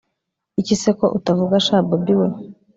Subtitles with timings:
[0.61, 2.27] iki se ko utavuga sha bobi we!